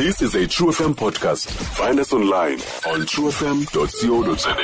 [0.00, 1.46] This is a True FM podcast.
[1.76, 2.54] Find us online
[2.88, 4.56] on truefm.co.za.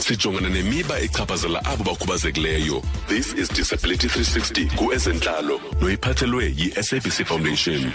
[0.00, 2.82] Sijongana nemiba echaphazela abo bakhubazekileyo.
[3.08, 7.92] This is Disability 360 kuezentlalo noyiphathelwe yi-SABC Foundation.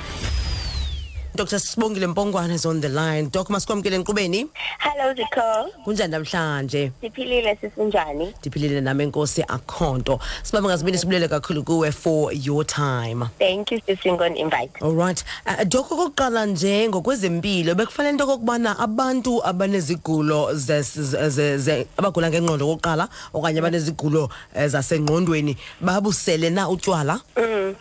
[1.38, 3.30] Dr Sibongile Mpongwane is on the line.
[3.30, 4.48] Doc masikwamkele enkqubeni.
[4.80, 5.70] Hello Zikho.
[5.86, 6.92] Kunjani namhlanje?
[7.02, 8.34] Siphilile sisinjani?
[8.40, 10.20] Ndiphilile nami enkosi akhonto.
[10.44, 13.26] Sibambe ngazibini sibulele kakhulu kuwe for your time.
[13.40, 14.72] Thank you Sisingo on invite.
[14.82, 15.24] All right.
[15.46, 23.60] Uh, Doc okokuqala nje ngokwezempilo bekufanele into okokubana abantu abanezigulo ze abagula ngengqondo okokuqala okanye
[23.60, 27.22] abanezigulo eh, zasengqondweni babusele na utywala?
[27.38, 27.76] Mm.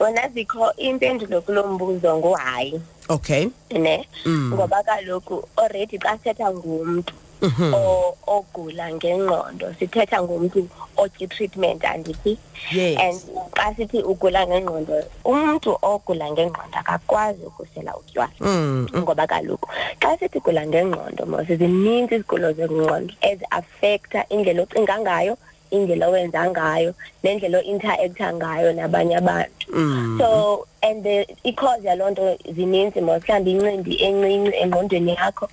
[0.00, 2.80] Wona Zikho impendulo kulombuzo ngohayi.
[3.08, 3.48] Okay.
[3.70, 4.06] Ne?
[4.24, 4.52] Mm.
[4.54, 7.72] Ngoba kaloku already xa setha ngumuntu Mhm.
[7.74, 12.36] o ogula ngengqondo sithetha ngomuntu otyi treatment andithi
[12.70, 13.00] Yes.
[13.00, 13.16] and
[13.56, 18.86] xa sithi ugula ngengqondo umuntu ogula ngengqondo akakwazi ukusela utywala Mm.
[18.92, 19.00] mm.
[19.02, 19.68] ngoba kaloku
[20.00, 25.34] xa sithi gula ngengqondo mos zininzi izigulo zengqondo eziaffecta indlela ocinga ngayo
[25.70, 26.92] indlela owenza ngayo
[27.24, 30.18] nendlela o-interacta ngayo nabanye abantu Mm.
[30.18, 35.48] so and the i-cause yaloo nto zininzi mos mhlawumbi incindi encinci engqondweni yakho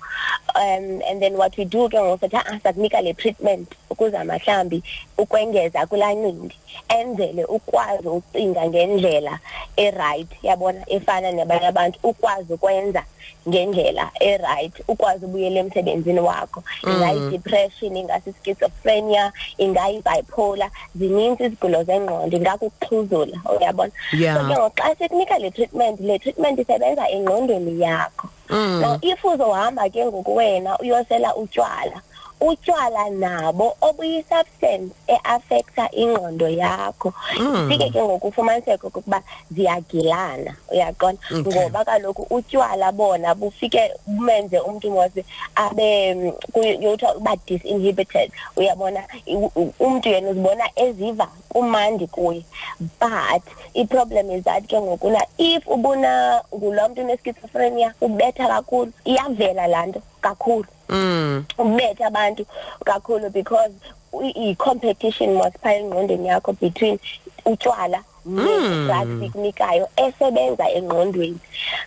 [0.54, 4.82] um and then what we do ke ngoku sathi ah sakunika le treatment ukuzama mhlawumbi
[5.18, 6.56] ukwengeza kulaa ncindi
[6.88, 9.38] enzele ukwazi ucinga ngendlela
[9.76, 13.02] erayithi yabona efana nabanye abantu ukwazi ukwenza
[13.48, 16.62] ngendlela erayithi ukwazi ubuyela emsebenzini wakho.
[16.84, 23.92] Ingayi-depression ingasi-schizophrenia ingayi-bipolar zininzi izigulo zengqondo ingakukuxhuzula uyabona?
[24.12, 24.36] Yeah.
[24.36, 28.80] so ke ngoku xa sikunika le treatment le treatment isebenza engqondweni yakho Mm.
[28.80, 32.00] now if uzohamba ke ngoku wena uyosela utywala
[32.40, 37.12] utywala nabo obuyi-substance e-affecta ingqondo yakho.
[37.40, 37.68] Mm.
[37.68, 41.18] fike ke ngoku ufumaniseke okokuba ziyagilana uyaqonda?
[41.30, 41.52] Okay.
[41.52, 48.30] ngoba kaloku utywala bona bufike bumenze umntu mose abe mm, kuyo- yothiwa uba disinhibited.
[48.56, 52.42] Uyabona u- u- umntu yena uzibona eziva kumandi kuye.
[53.00, 53.42] But
[53.74, 60.02] i-problem is that ke ngokuna if ubuna ngulo mntu uneschizophrenia ubetha kakhulu iyavela laa nto.
[60.20, 61.44] Kakhulu Mm.
[61.58, 62.46] ukubetha abantu
[62.84, 63.72] kakhulu because
[64.07, 66.98] i- i-competition mos phaa engqondweni yakho between
[67.46, 71.38] utywala ne-drugs ikunikayo esebenza engqondweni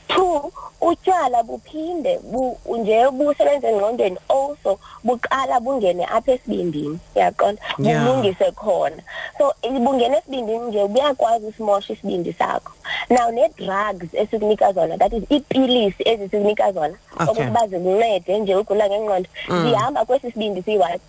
[0.07, 8.03] two utywala buphinde bu, nje busebenza engqondweni also buqala bungene apha esibindini uyaqonda Yeah.
[8.05, 9.01] bulungise khona
[9.37, 12.71] so i- bungena esibindini nje buyakwazi usimosha isibindi sakho
[13.09, 17.27] now nee-drugs esikunika zona that is iipilisi ezi sikunika zona Okay.
[17.27, 19.69] okokuba zikuncede nje ugula ngengqondo Mm.
[19.69, 20.99] zihamba kwesi sibindi siyi-one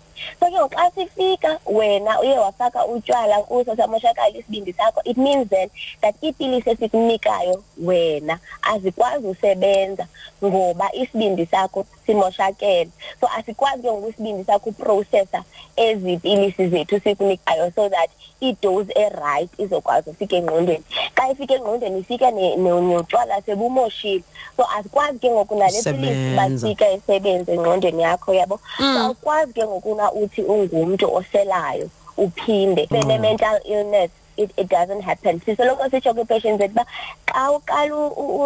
[0.40, 5.48] so ke ngoku xa sifika wena uye wafaka utywala kuso samoshakala isibindi sakho it means
[5.48, 5.68] then
[6.00, 8.38] that iipilisi esikunikayo wena.
[8.62, 10.06] Azikwazi usebenza
[10.44, 12.90] ngoba isibindi sakho simoshakele
[13.20, 15.44] so asikwazi ke ngoku isibindi sakho uprocessa
[15.76, 20.84] ezi pilisi zethu sikunikayo so that idose erayithi izokwazi ufika engqondweni
[21.16, 24.22] xa ifika engqondweni ifike ne- ne- notywala sebumoshile
[24.56, 26.36] so asikwazi ke ngoku nale pilisi Sebenza.
[26.36, 28.94] basika isebenze engqondweni yakho yabo Mm.
[28.94, 32.96] so awukwazi ke ngokuna uthi ungumntu oselayo uphinde Mm.
[32.96, 35.40] bene-mental illness it, it doesn't happen.
[35.40, 36.84] Sisoloko sitsho kwii-patients zethu uba
[37.26, 37.94] xa uqala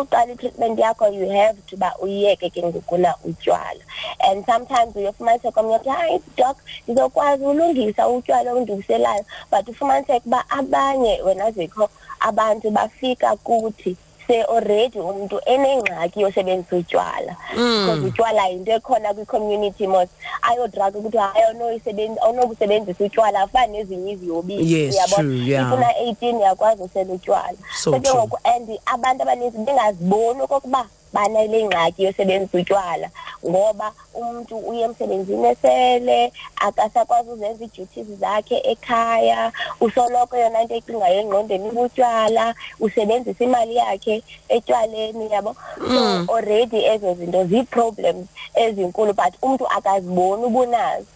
[0.02, 3.82] uqala i-treatment yakho you have to uba uyiyeke ke ngokuna utywala.
[4.24, 6.56] And sometimes uyofumaniseka komnye uthi hayi doc
[6.88, 15.40] ndizokwazi ulungisa utywala ondibuselayo but ufumaniseka uba abanye wena zikho abantu bafika kuthi se-already umntu
[15.46, 18.04] enengxaki yosebenzisa utywala because Mm.
[18.08, 20.08] utywala yinto ekhona kwi-community mos
[20.42, 25.66] ayodraga ukuthi hayi awunoyisebenzi- awunobusebenzisa utywala afani nezinye iziyobisi Yes, true, yeah.
[25.66, 28.14] ifuna eighteen uyakwazi usela utywala So ke true.
[28.14, 33.08] ngoku and abantu abaninzi bengaziboni okokuba banale ngxaki yosebenzisa utywala
[33.48, 41.68] ngoba umntu uye emsebenzini esele akasakwazi uzenza ii-duties zakhe ekhaya usoloko yona nto ecingayo engqondweni
[41.68, 46.26] ibutywala usebenzisa imali yakhe etywaleni yabo Mm.
[46.26, 51.06] so already ezo zinto zii-problems ezinkulu but umntu akaziboni ubunazo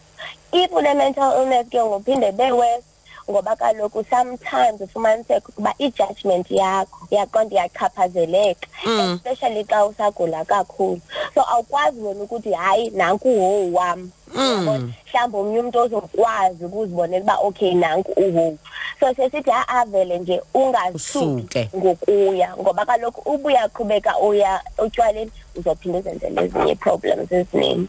[0.53, 2.85] if une-mental illness ke ngophinde bewes
[3.31, 9.15] ngoba kaloku sometimes ufumaniseka ukuba i-judgment yakho yaqonda iyachaphazeleka Mm.
[9.15, 11.01] especially xa usagula kakhulu
[11.35, 14.93] so awukwazi wena ukuthi hayi nanku uhowu wam Mm.
[15.13, 18.59] mhlawumbi omnye umntu ozokwazi ukuzibonela uba okay nanku uhowu
[19.01, 20.97] so sesithi avele nje ungasuki
[21.27, 21.69] Usuke.
[21.77, 27.89] ngokuya ngoba kaloku uba uyaqhubeka uya utywaleni uzophinda uzenzele ezinye ii-problems ezininzi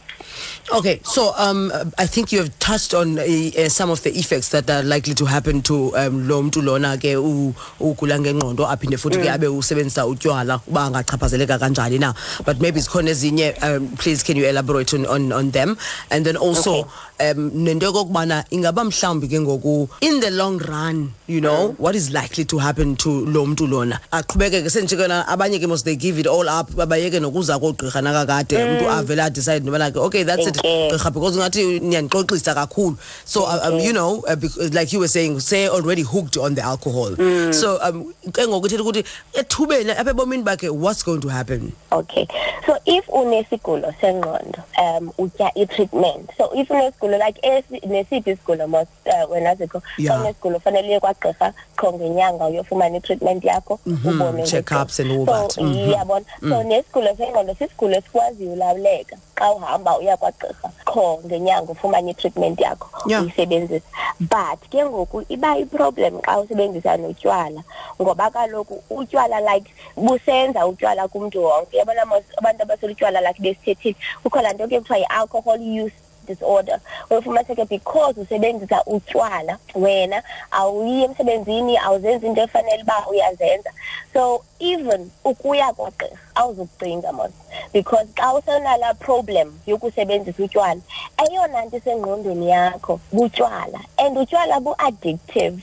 [0.73, 4.49] Okay, so um, I think you have touched on uh, uh, some of the effects
[4.49, 8.97] that are likely to happen to um, lo mntu lona ke u- ugula ngengqondo aphinde
[8.97, 12.13] futhi ke abe usebenzisa utywala uba angachaphazeleka kanjani na.
[12.45, 15.77] But maybe zikhona ezinye um, please can you elaborate on, on, on them?
[16.11, 16.87] And then also
[17.21, 22.11] um, nento yokokubana ingaba mhlawumbi ke ngoku in the long run you know what is
[22.11, 23.99] likely to happen to lo mntu lona?
[24.11, 28.89] Aqhubekeke senjikona abanye ke mos they give it all up babayeke nokuza koogqirha nakakade umntu
[28.89, 32.97] avele adecide nobana ke okay that's it gqirha because ngathi niyandixoxisa kakhulu.
[33.25, 36.55] So uh, um, you know uh, because, like you were saying say already hooked on
[36.55, 37.15] the alcohol.
[37.53, 41.71] So um ke ngoku ithetha ukuthi ethubeni apha ebomini bakhe what's going to happen?
[41.91, 42.27] Okay.
[42.65, 48.87] So if unesigulo sengqondo um utya i-treatment so if unesigulo like esi- nesiphi isigulo mos
[49.05, 50.15] uh, wena zikho Yeah.
[50.15, 55.31] xa unesigulo fanele uye kwagqirha qho ngenyanga uyofumana i-treatment yakho ubone check-ups and all so
[55.47, 55.57] that.
[55.57, 55.89] Mhm.
[55.89, 62.59] iyabona so nesigulo sengqondo sisigulo esikwaziyo ulawuleka xa uhamba uya kwagqirha qho ngenyanga ufumane i-treatment
[62.61, 63.23] yakho Yeah.
[63.23, 63.85] uyisebenzisa
[64.19, 67.63] but ke ngoku iba iproblem xa usebenzisa notywala
[68.01, 73.95] ngoba kaloku utywala like busenza utywala kumntu wonke yabona mos abantu abasela utywala like besithethile
[74.23, 75.95] kukho laa nto ke kuthiwa yi-alcohol use
[76.27, 76.79] disorder.
[77.09, 83.71] Uyofumaniseke because usebenzisa utywala wena awuyi emsebenzini awuzenzi into efanele uba uyazenza.
[84.13, 87.31] So even ukuya kwagqirha awuzukucinga mos.
[87.73, 90.81] Because xa usenala problem yokusebenzisa utywala
[91.29, 95.61] eyona nto isengqondweni yakho butywala and utywala bu-addictive.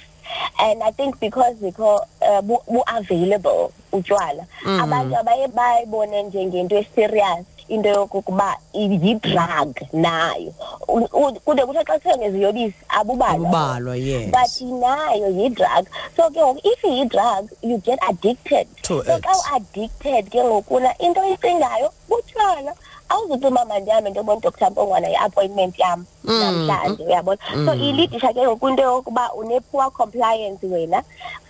[0.58, 4.44] And i think because zikho uh, bu- bu-available utywala
[4.80, 7.46] abantu abaye bayibone njengento eserious.
[7.68, 10.52] Into yokokuba yi-drug nayo.
[10.88, 13.48] U- u- kude kuthiwa xa kuthiwa ngeziyobisi abubalwa.
[13.48, 14.30] Ubalwa yes.
[14.30, 15.86] But nayo yi-drug.
[16.16, 18.66] So ke ngoku if yi-drug you get addicted.
[18.82, 19.22] To so it.
[19.24, 22.72] xa u-addicted ke ngokuna into oyicingayo butywala
[23.08, 27.38] awuzuthi uba mandihambe ndiyobona udoktar mpongwana i-appointment yam Mm, namhlanje uyabona?
[27.64, 31.02] So ilidisha ke ngoku into yokuba une-poor compliance wena.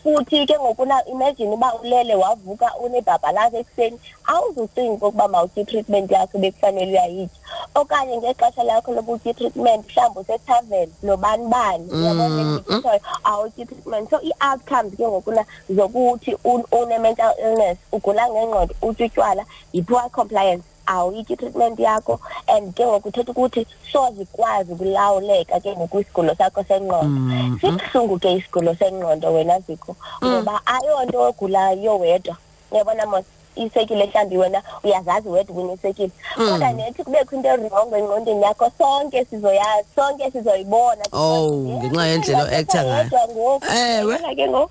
[0.02, 6.90] Futhi ke ngokuna imagine uba ulele wavuka unebhabhalaza ekuseni awuzucinga okokuba mawutya i-treatment yakho bekufanele
[6.93, 7.38] uyayitya
[7.75, 12.61] okanye ngexesha lakho lokutya i-treatment mhlawumbi usethaven nobani bani uyabona?
[12.61, 14.11] kuthiwa awutya i-treatment.
[14.11, 20.62] So ii-outcomes ke ngokuna zokuthi un- une-mental illness ugula ngengqondo utya utywala yi-poor compliance.
[20.94, 26.62] Awuyityi i-treatment yakho and ke ngoku uthetha ukuthi soze ikwazi ukulawuleka ke ngoku isigulo sakho
[26.69, 27.20] sengqondo.
[27.61, 32.37] Sibuhlungu ke isigulo sengqondo wena zikho ngoba ayonto ogulayo wedwa
[32.73, 33.25] uyabona mos?
[33.58, 39.25] Isekile mhlawumbi wena uyazazi wedwa uba unesekile kodwa nethi kubekho into erongo engqondweni yakho sonke
[39.25, 41.05] sizoyazi sonke sizoyibona.
[41.12, 43.02] Oh, ngenxa yendlela o-acta ngayo.
[43.02, 43.66] Wedwa ngoku.
[43.76, 44.12] Ewe.
[44.14, 44.70] Yabona ke ngoku.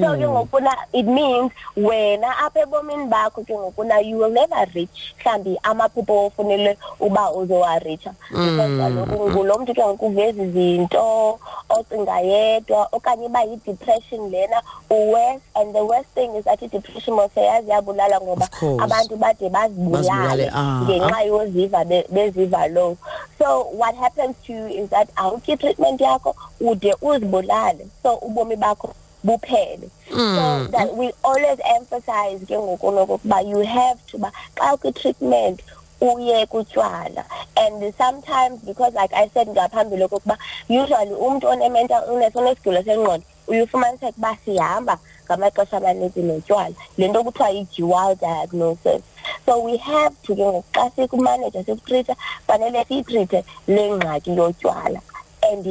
[0.00, 5.14] So ke ngokuna it means wena apha ebomini bakho ke ngokuna you will never reach
[5.18, 8.14] mhlawumbi amaphupho ofunele uba uzowareacha.
[8.30, 11.38] Because kaloku ngulo mntu ke ngoku uveza izinto
[11.68, 17.70] ocinga yedwa okanye iba yi-depression lena uwes and the worst thing is that i-depression moseyazi
[17.70, 18.46] yabulala ngoba
[18.84, 21.80] abantu bade Bazibulale, ah, ngenxa yoziva
[22.12, 22.96] beziva low.
[23.38, 27.88] So what happens to you is that awutyi treatment yakho ude uzibulale.
[28.02, 28.94] So ubomi bakho
[29.24, 29.88] buphele.
[30.10, 35.62] So that we always emphasize ke ngoku nokokuba you have to ba xa ukwi-treatment
[36.00, 37.24] uye kutywala.
[37.56, 40.36] And sometimes because like i said ngaphambili okokuba
[40.68, 47.48] usually umntu one-mental illness onesigulo sengqondo uyufumaniseka uba sihamba ngamaxesha amaninzi notywala le nto kuthiwa
[47.56, 49.02] yi-dual diagnosis
[49.46, 52.14] so we have to ke ngoku xa sikumaneja sikutrita
[52.46, 55.00] fanele siyitrite le ngxaki yotywala
[55.50, 55.64] and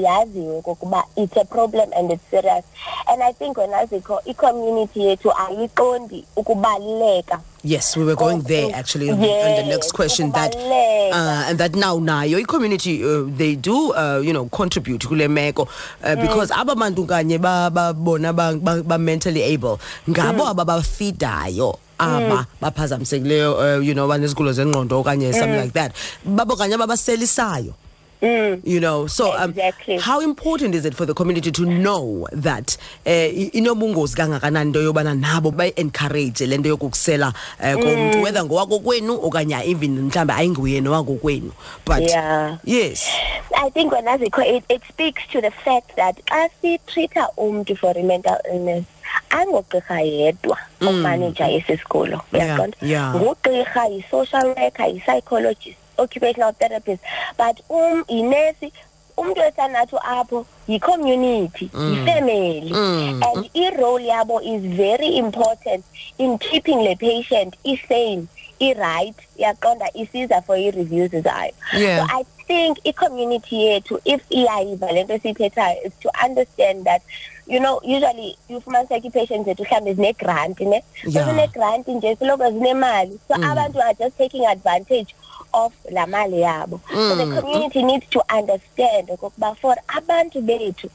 [0.63, 2.65] kokuba it's a problem and it's serious.
[3.09, 7.41] And i think wena zikho i-community yethu ayiqondi ukubaluleka.
[7.63, 11.75] Yes, we were going there actually on, on the next question that uh, and that
[11.75, 15.67] now nayo i-community uh, they do uh, you know contribute kule meko
[16.03, 22.45] uh, because aba bantu kanye babona ba, ba, ba mentally able ngabo aba bafidayo aba
[22.61, 25.91] baphazamisekileyo uh, you know banezigulo zengqondo okanye something like that.
[26.23, 27.73] Babo kanye ababaselisayo
[28.21, 28.61] Mm.
[28.63, 29.97] you know so um, Exactly.
[29.99, 34.79] how important is it for the community to know that eh i- inobungozi kangakanani into
[34.79, 37.27] yobana nabo bayi-encourage le nto yokukusela
[37.59, 37.83] um Mm.
[37.83, 41.51] komntu whether ngowakokwenu okanye even mhlawumbi ayinguye nowakokwenu
[41.85, 42.57] but Yeah.
[42.65, 43.07] yes
[43.55, 47.97] I think when azikho it, it speaks to the fact that xa sitreata umntu for
[47.97, 48.85] i-mental illness
[49.29, 53.15] angogqirha yedwa omanaja esi sigulo Yeah, uyaqonda yeah.
[53.15, 57.01] ngugqirha yi-social worker yi-psychologist occupational therapist
[57.37, 58.71] but um yinesi
[59.17, 63.21] umntu esanathi apho yi-community yi-family Mm.
[63.27, 65.85] and i-role yabo is very important
[66.17, 68.27] in keeping le patient i-sane
[68.59, 71.97] i-right yaqonda isiza for i-reviews zayo Yeah.
[72.07, 77.01] so i think i-community yethu if iyayiva le nto esiyithethayo is to understand that
[77.47, 81.27] you know usually ufumaniseka ii-patients zethu mhlawumbe zine-grant ne so Yeah.
[81.29, 83.43] zine-grant nje siloko zinemali so Mm.
[83.43, 85.15] abantu are just taking advantage
[85.63, 87.33] of la mali yabo so the Mm.
[87.41, 90.87] community needs to understand okokuba for abantu bethu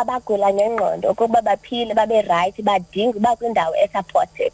[0.00, 4.52] abagula ngengqondo okokuba baphile babe right badinga uba kwindawo esupportive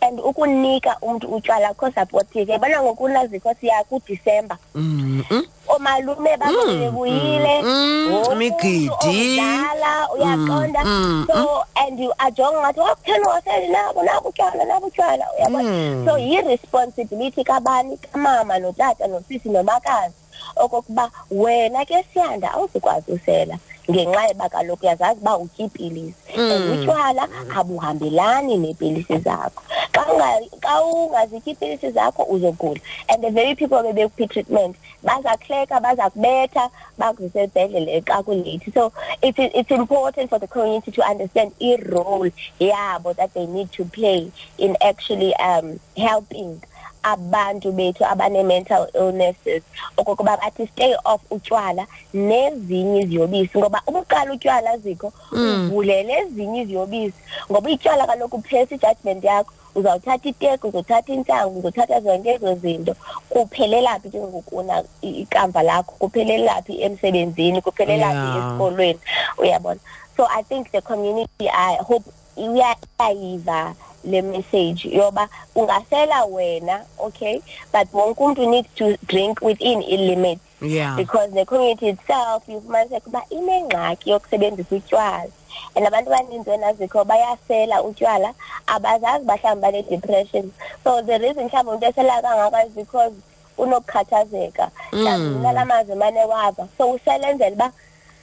[0.00, 5.44] and ukunika umntu utywala kho supportive yabona ngokunazikho siya kudisemba Mm, mm.
[5.68, 8.88] omalume babo Mm, bebuyile mm, wonke imigidi.
[8.88, 10.84] umuntu omdala uyaqonda.
[10.84, 15.70] Mm, so and you ajonga ngathi wakutheni waseli nabo nabo utywala nabo utywala uyabona?
[15.70, 16.04] Mm.
[16.06, 17.96] so yi-responsibility kabani?
[17.96, 20.14] Kamama notata nosisi nomakazi
[20.56, 23.58] okokuba wena ke siyanda awuzukwazi usela.
[23.90, 26.72] Ngenxa yeba kaloku uyazazi uba utya iipilisi and Mm.
[26.72, 29.62] utywala abuhambelani neepilisi zakho.
[29.92, 35.80] Xa unga- xa ungazityi iipilisi zakho uzogula and the very people bebekuphi treatment baza kuhleka
[35.80, 38.92] baza kubetha bakuzise esibhedlele xa kuleyithi so
[39.22, 42.30] it's, it's important for the community to understand i-role
[42.60, 46.60] yabo that they need to play in actually um, helping
[47.02, 49.62] abantu bethu abane-mental illnesses.
[49.96, 57.18] Okokuba bathi stay off utywala nezinye iziyobisi ngoba ubuqala utywala zikho uvulele ezinye iziyobisi
[57.50, 59.52] ngoba itywala kaloku phesa ijudgment yakho.
[59.74, 62.94] Uzawuthatha iteki uzothatha intsangu uzothatha zonke ezo zinto.
[63.30, 65.92] Kuphelela phi ke ngokuna ikamva lakho?
[66.00, 67.62] Kuphelela phi emsebenzini?
[67.62, 68.38] Kuphelela phi Yeah.
[68.38, 68.98] esikolweni?
[69.38, 69.80] Uyabona?
[70.16, 72.04] So i think the community i hope
[72.36, 73.74] uyayiva
[74.10, 77.40] le message yoba ungasela wena okay?
[77.72, 80.96] But wonke umuntu needs to drink within i-limits yeah.
[80.96, 85.30] Because the community itself yufumaniseka uba inengxaki yokusebenzisa utywala.
[85.76, 88.34] And abantu abaninzi enazikho bayasela utywala
[88.66, 90.52] abazazi bahlawumbi bane-depression
[90.84, 93.12] so the reason mhlawumbi umntu esela kangaka is because
[93.58, 94.70] unokukhathazeka.
[94.92, 95.36] Mhlawumbi Mm.
[95.40, 96.68] unala mazwi mane wava.
[96.78, 97.72] So uselenzela uba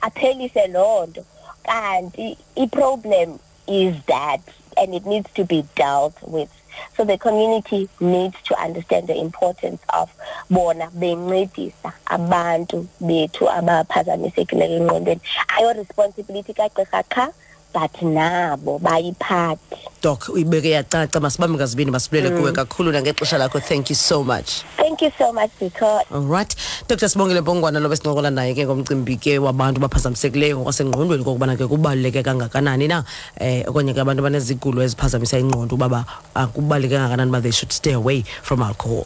[0.01, 1.23] aphelise loo nto.
[1.63, 4.41] Kanti i-problem is that
[4.77, 6.49] and it needs to be dealt with.
[6.97, 10.11] So the community needs to understand the importance of
[10.49, 15.21] bona bencedisa abantu bethu abaphazamisekileyo engqondweni.
[15.57, 17.33] Ayo-responsibility kagqirha qha
[17.75, 19.59] but nabo bayiphathe
[20.01, 22.37] doc uyibeke yacaca masibambe ngazibini masibulele Mm.
[22.39, 23.59] kuwe kakhulu nangexesha lakho.
[23.59, 24.63] Thank you so much.
[24.77, 26.55] Thank you so much because alright
[26.87, 32.23] dr sibongile mpongwana lo besincokola naye ke ngomcimbi ke wabantu baphazamisekileyo ngokwasengqondweni kokubana ke kubaluleke
[32.23, 33.03] kangakanani na?
[33.39, 36.05] Eh okanye ke abantu abanezigulo eziphazamisa ingqondo uba ba-
[36.35, 39.05] ah, kubaluleke kangakanani uba they should stay away from alcohol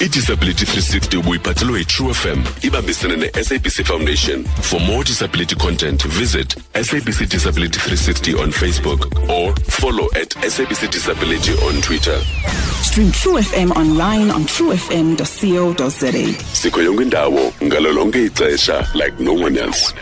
[0.00, 4.44] idisability 360 ubuyiphathelwe yitrue fm ibambisene ne-sabc foundation.
[4.62, 11.52] For more disability content visit sabc disability 360 on facebook or follow at sabc disability
[11.52, 12.18] on twitter.
[12.82, 16.34] Stream True FM online on truefm.co.za.
[16.52, 19.94] sikho yonke indawo ngalo lonke ixesha like no one else